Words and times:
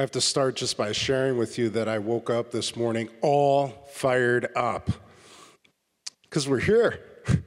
I 0.00 0.02
have 0.02 0.12
to 0.12 0.20
start 0.22 0.56
just 0.56 0.78
by 0.78 0.92
sharing 0.92 1.36
with 1.36 1.58
you 1.58 1.68
that 1.68 1.86
I 1.86 1.98
woke 1.98 2.30
up 2.30 2.50
this 2.50 2.74
morning 2.74 3.10
all 3.20 3.68
fired 3.92 4.48
up. 4.56 4.90
Because 6.22 6.48
we're 6.48 6.58
here. 6.58 7.00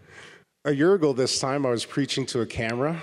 A 0.65 0.71
year 0.71 0.93
ago, 0.93 1.13
this 1.13 1.39
time, 1.39 1.65
I 1.65 1.71
was 1.71 1.83
preaching 1.83 2.27
to 2.27 2.41
a 2.41 2.45
camera, 2.45 3.01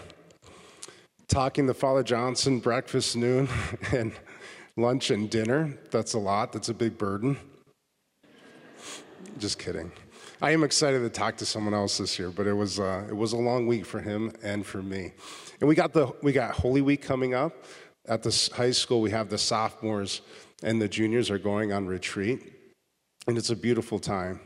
talking 1.27 1.67
to 1.67 1.75
Father 1.75 2.05
Johnson 2.05 2.61
breakfast, 2.61 3.17
noon, 3.17 3.49
and 3.93 4.13
lunch 4.77 5.11
and 5.11 5.29
dinner. 5.29 5.77
That's 5.91 6.15
a 6.15 6.21
lot, 6.21 6.53
that's 6.53 6.69
a 6.69 6.75
big 6.75 6.97
burden. 6.97 7.37
Just 9.41 9.59
kidding. 9.59 9.91
I 10.41 10.53
am 10.53 10.63
excited 10.63 11.01
to 11.01 11.11
talk 11.11 11.37
to 11.39 11.45
someone 11.45 11.75
else 11.75 11.99
this 11.99 12.21
year, 12.21 12.31
but 12.31 12.47
it 12.47 12.55
was, 12.55 12.79
uh, 12.79 13.05
it 13.09 13.17
was 13.17 13.33
a 13.33 13.37
long 13.37 13.67
week 13.67 13.85
for 13.85 14.01
him 14.01 14.31
and 14.45 14.65
for 14.65 14.81
me. 14.81 15.11
And 15.59 15.69
we 15.69 15.75
got, 15.75 15.93
the, 15.93 16.13
we 16.23 16.31
got 16.31 16.53
Holy 16.53 16.83
Week 16.83 17.03
coming 17.03 17.35
up 17.35 17.65
at 18.11 18.25
the 18.25 18.51
high 18.55 18.73
school, 18.73 19.01
we 19.01 19.13
have 19.13 19.31
the 19.31 19.39
sophomores 19.39 20.21
and 20.65 20.83
the 20.83 20.89
juniors 20.89 21.31
are 21.31 21.39
going 21.39 21.73
on 21.73 21.87
retreat, 21.87 22.53
and 23.27 23.39
it's 23.39 23.51
a 23.51 23.57
beautiful 23.57 23.99
time. 23.99 24.41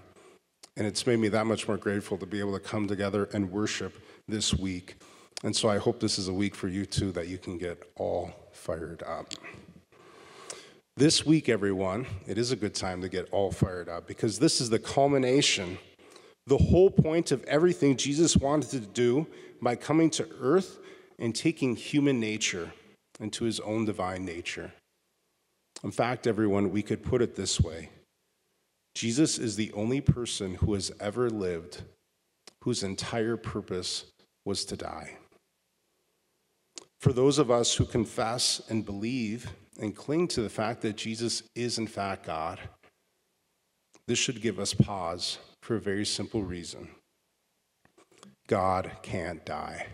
And 0.77 0.87
it's 0.87 1.07
made 1.07 1.19
me 1.19 1.29
that 1.29 1.47
much 1.47 1.67
more 1.67 1.79
grateful 1.79 2.19
to 2.19 2.27
be 2.27 2.41
able 2.41 2.53
to 2.53 2.61
come 2.61 2.87
together 2.87 3.29
and 3.33 3.51
worship 3.51 3.95
this 4.29 4.53
week. 4.53 4.97
And 5.43 5.57
so 5.57 5.69
I 5.69 5.79
hope 5.79 5.99
this 5.99 6.19
is 6.19 6.29
a 6.29 6.33
week 6.33 6.55
for 6.55 6.69
you 6.69 6.85
too 6.85 7.11
that 7.13 7.29
you 7.29 7.39
can 7.39 7.57
get 7.57 7.83
all 7.97 8.33
fired 8.53 9.03
up. 9.03 9.33
This 10.97 11.25
week, 11.25 11.49
everyone, 11.49 12.07
it 12.27 12.39
is 12.39 12.53
a 12.53 12.57
good 12.57 12.75
time 12.75 13.01
to 13.01 13.09
get 13.09 13.29
all 13.33 13.51
fired 13.51 13.89
up 13.89 14.07
because 14.07 14.39
this 14.39 14.61
is 14.61 14.69
the 14.69 14.79
culmination, 14.79 15.79
the 16.47 16.59
whole 16.59 16.91
point 16.91 17.33
of 17.33 17.43
everything 17.45 17.97
Jesus 17.97 18.37
wanted 18.37 18.71
to 18.71 18.81
do 18.81 19.27
by 19.63 19.75
coming 19.75 20.11
to 20.11 20.29
earth 20.39 20.79
and 21.19 21.35
taking 21.35 21.77
human 21.77 22.21
nature 22.21 22.71
into 23.21 23.45
his 23.45 23.61
own 23.61 23.85
divine 23.85 24.25
nature. 24.25 24.73
In 25.83 25.91
fact, 25.91 26.27
everyone, 26.27 26.71
we 26.71 26.83
could 26.83 27.03
put 27.03 27.23
it 27.23 27.37
this 27.37 27.61
way 27.61 27.91
Jesus 28.95 29.39
is 29.39 29.57
the 29.57 29.73
only 29.73 30.01
person 30.01 30.55
who 30.55 30.75
has 30.75 30.93
ever 31.01 31.29
lived 31.29 31.83
whose 32.63 32.83
entire 32.83 33.37
purpose 33.37 34.07
was 34.45 34.65
to 34.65 34.77
die. 34.77 35.19
For 37.01 37.13
those 37.13 37.39
of 37.39 37.51
us 37.51 37.75
who 37.75 37.85
confess 37.85 38.63
and 38.71 38.87
believe 38.87 39.51
and 39.79 39.95
cling 39.95 40.29
to 40.29 40.41
the 40.41 40.49
fact 40.49 40.81
that 40.83 40.97
Jesus 40.97 41.43
is, 41.55 41.77
in 41.77 41.87
fact, 41.87 42.25
God, 42.25 42.59
this 44.07 44.19
should 44.19 44.41
give 44.41 44.59
us 44.59 44.73
pause 44.73 45.39
for 45.61 45.77
a 45.77 45.81
very 45.81 46.07
simple 46.07 46.43
reason 46.43 46.89
God 48.47 48.91
can't 49.03 49.45
die. 49.45 49.87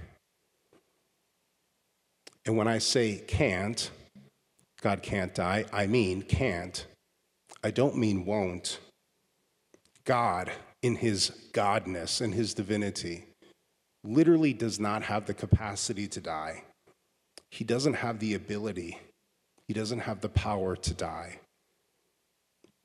And 2.46 2.56
when 2.56 2.68
I 2.68 2.78
say 2.78 3.22
can't, 3.26 3.90
God 4.80 5.02
can't 5.02 5.34
die, 5.34 5.66
I 5.72 5.86
mean 5.86 6.22
can't. 6.22 6.86
I 7.62 7.70
don't 7.70 7.96
mean 7.96 8.24
won't. 8.24 8.78
God, 10.04 10.50
in 10.82 10.96
his 10.96 11.30
godness 11.52 12.20
and 12.20 12.32
his 12.32 12.54
divinity, 12.54 13.26
literally 14.02 14.54
does 14.54 14.80
not 14.80 15.02
have 15.02 15.26
the 15.26 15.34
capacity 15.34 16.08
to 16.08 16.20
die. 16.20 16.64
He 17.50 17.64
doesn't 17.64 17.94
have 17.94 18.18
the 18.18 18.34
ability, 18.34 18.98
he 19.68 19.74
doesn't 19.74 20.00
have 20.00 20.20
the 20.20 20.28
power 20.28 20.76
to 20.76 20.94
die. 20.94 21.40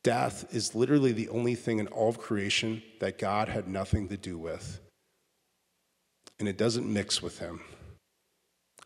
Death 0.03 0.53
is 0.53 0.75
literally 0.75 1.14
the 1.14 1.30
only 1.30 1.56
thing 1.56 1.80
in 1.80 1.88
all 1.88 2.09
of 2.09 2.19
creation 2.19 2.84
that 3.00 3.17
God 3.17 3.50
had 3.50 3.67
nothing 3.67 4.08
to 4.09 4.17
do 4.17 4.38
with. 4.38 4.80
And 6.38 6.47
it 6.47 6.58
doesn't 6.58 6.86
mix 6.86 7.23
with 7.23 7.40
him. 7.40 7.62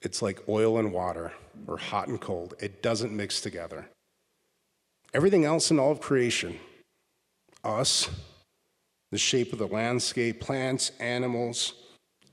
It's 0.02 0.22
like 0.22 0.48
oil 0.48 0.78
and 0.78 0.94
water, 0.94 1.34
or 1.68 1.78
hot 1.78 2.08
and 2.08 2.20
cold. 2.20 2.56
It 2.60 2.82
doesn't 2.82 3.16
mix 3.16 3.42
together. 3.42 3.90
Everything 5.14 5.44
else 5.44 5.72
in 5.72 5.80
all 5.80 5.92
of 5.92 6.00
creation, 6.00 6.58
us, 7.64 8.10
the 9.12 9.18
shape 9.18 9.52
of 9.52 9.60
the 9.60 9.68
landscape, 9.68 10.40
plants, 10.40 10.92
animals, 11.00 11.74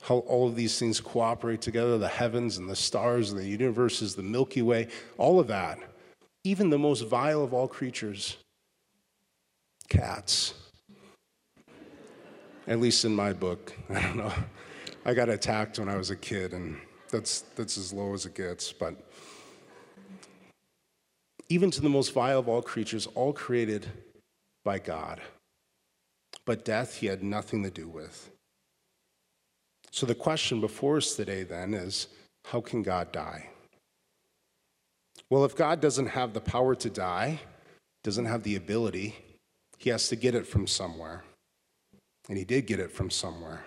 how 0.01 0.19
all 0.19 0.47
of 0.47 0.55
these 0.55 0.79
things 0.79 1.01
cooperate 1.01 1.61
together, 1.61 1.97
the 1.97 2.07
heavens 2.07 2.57
and 2.57 2.69
the 2.69 2.75
stars, 2.75 3.31
and 3.31 3.39
the 3.39 3.47
universes, 3.47 4.15
the 4.15 4.23
Milky 4.23 4.61
Way, 4.61 4.87
all 5.17 5.39
of 5.39 5.47
that, 5.47 5.79
even 6.43 6.69
the 6.69 6.77
most 6.77 7.01
vile 7.01 7.43
of 7.43 7.53
all 7.53 7.67
creatures, 7.67 8.37
cats. 9.89 10.53
At 12.67 12.79
least 12.79 13.05
in 13.05 13.15
my 13.15 13.33
book. 13.33 13.73
I 13.89 14.01
don't 14.01 14.17
know. 14.17 14.33
I 15.05 15.13
got 15.13 15.29
attacked 15.29 15.79
when 15.79 15.89
I 15.89 15.97
was 15.97 16.09
a 16.09 16.15
kid 16.15 16.53
and 16.53 16.77
that's, 17.09 17.41
that's 17.55 17.77
as 17.77 17.93
low 17.93 18.13
as 18.13 18.25
it 18.25 18.35
gets. 18.35 18.71
But 18.71 18.95
even 21.49 21.71
to 21.71 21.81
the 21.81 21.89
most 21.89 22.13
vile 22.13 22.39
of 22.39 22.49
all 22.49 22.61
creatures, 22.61 23.07
all 23.15 23.33
created 23.33 23.87
by 24.63 24.79
God. 24.79 25.21
But 26.45 26.65
death 26.65 26.95
he 26.95 27.07
had 27.07 27.23
nothing 27.23 27.63
to 27.63 27.69
do 27.69 27.87
with. 27.87 28.29
So 29.91 30.05
the 30.05 30.15
question 30.15 30.61
before 30.61 30.97
us 30.97 31.15
today 31.15 31.43
then 31.43 31.73
is 31.73 32.07
how 32.45 32.61
can 32.61 32.83
God 32.83 33.11
die? 33.11 33.49
Well, 35.29 35.43
if 35.43 35.55
God 35.55 35.81
doesn't 35.81 36.07
have 36.07 36.33
the 36.33 36.41
power 36.41 36.75
to 36.75 36.89
die, 36.89 37.39
doesn't 38.03 38.25
have 38.25 38.43
the 38.43 38.55
ability, 38.55 39.15
he 39.77 39.89
has 39.89 40.07
to 40.09 40.15
get 40.15 40.35
it 40.35 40.47
from 40.47 40.67
somewhere. 40.67 41.23
And 42.29 42.37
he 42.37 42.45
did 42.45 42.67
get 42.67 42.79
it 42.79 42.91
from 42.91 43.09
somewhere. 43.09 43.63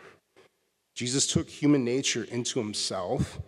Jesus 1.00 1.26
took 1.26 1.48
human 1.48 1.82
nature 1.82 2.24
into 2.24 2.58
himself 2.58 3.40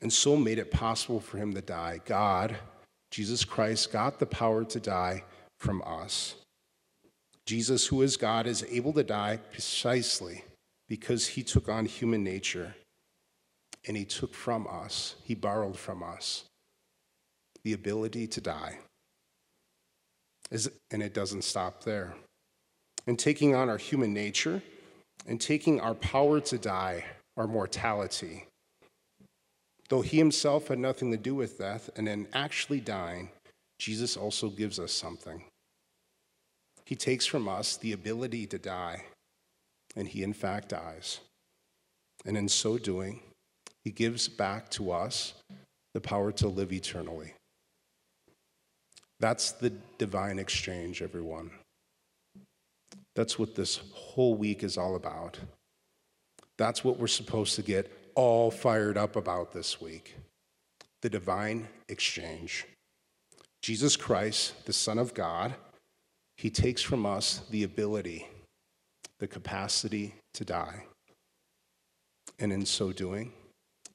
and 0.00 0.12
so 0.12 0.36
made 0.36 0.60
it 0.60 0.70
possible 0.70 1.18
for 1.18 1.36
him 1.36 1.52
to 1.54 1.60
die. 1.60 1.98
God, 2.04 2.54
Jesus 3.10 3.44
Christ, 3.44 3.90
got 3.90 4.20
the 4.20 4.26
power 4.26 4.62
to 4.62 4.78
die 4.78 5.24
from 5.58 5.82
us. 5.84 6.36
Jesus, 7.46 7.88
who 7.88 8.02
is 8.02 8.16
God, 8.16 8.46
is 8.46 8.64
able 8.70 8.92
to 8.92 9.02
die 9.02 9.40
precisely 9.50 10.44
because 10.88 11.26
he 11.26 11.42
took 11.42 11.68
on 11.68 11.84
human 11.84 12.22
nature 12.22 12.76
and 13.88 13.96
he 13.96 14.04
took 14.04 14.32
from 14.32 14.68
us, 14.70 15.16
he 15.24 15.34
borrowed 15.34 15.76
from 15.76 16.04
us 16.04 16.44
the 17.64 17.72
ability 17.72 18.28
to 18.28 18.40
die. 18.40 18.78
And 20.92 21.02
it 21.02 21.12
doesn't 21.12 21.42
stop 21.42 21.82
there. 21.82 22.14
And 23.08 23.18
taking 23.18 23.56
on 23.56 23.68
our 23.68 23.78
human 23.78 24.14
nature, 24.14 24.62
and 25.28 25.40
taking 25.40 25.78
our 25.78 25.94
power 25.94 26.40
to 26.40 26.58
die, 26.58 27.04
our 27.36 27.46
mortality. 27.46 28.46
Though 29.90 30.00
he 30.00 30.16
himself 30.18 30.68
had 30.68 30.78
nothing 30.78 31.10
to 31.12 31.16
do 31.16 31.34
with 31.34 31.58
death, 31.58 31.90
and 31.96 32.08
in 32.08 32.26
actually 32.32 32.80
dying, 32.80 33.30
Jesus 33.78 34.16
also 34.16 34.48
gives 34.48 34.78
us 34.78 34.90
something. 34.90 35.44
He 36.84 36.96
takes 36.96 37.26
from 37.26 37.48
us 37.48 37.76
the 37.76 37.92
ability 37.92 38.46
to 38.46 38.58
die, 38.58 39.04
and 39.94 40.08
he 40.08 40.22
in 40.22 40.32
fact 40.32 40.70
dies. 40.70 41.20
And 42.24 42.36
in 42.36 42.48
so 42.48 42.78
doing, 42.78 43.20
he 43.84 43.90
gives 43.90 44.28
back 44.28 44.70
to 44.70 44.90
us 44.90 45.34
the 45.94 46.00
power 46.00 46.32
to 46.32 46.48
live 46.48 46.72
eternally. 46.72 47.34
That's 49.20 49.52
the 49.52 49.70
divine 49.98 50.38
exchange, 50.38 51.02
everyone. 51.02 51.50
That's 53.18 53.36
what 53.36 53.56
this 53.56 53.80
whole 53.94 54.36
week 54.36 54.62
is 54.62 54.78
all 54.78 54.94
about. 54.94 55.40
That's 56.56 56.84
what 56.84 57.00
we're 57.00 57.08
supposed 57.08 57.56
to 57.56 57.62
get 57.62 57.92
all 58.14 58.48
fired 58.48 58.96
up 58.96 59.16
about 59.16 59.50
this 59.50 59.80
week 59.80 60.14
the 61.02 61.10
divine 61.10 61.66
exchange. 61.88 62.64
Jesus 63.60 63.96
Christ, 63.96 64.64
the 64.66 64.72
Son 64.72 65.00
of 65.00 65.14
God, 65.14 65.56
he 66.36 66.48
takes 66.48 66.80
from 66.80 67.04
us 67.04 67.42
the 67.50 67.64
ability, 67.64 68.24
the 69.18 69.26
capacity 69.26 70.14
to 70.34 70.44
die. 70.44 70.84
And 72.38 72.52
in 72.52 72.64
so 72.64 72.92
doing, 72.92 73.32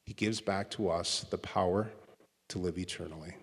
he 0.04 0.12
gives 0.12 0.42
back 0.42 0.70
to 0.72 0.90
us 0.90 1.24
the 1.30 1.38
power 1.38 1.90
to 2.50 2.58
live 2.58 2.76
eternally. 2.76 3.36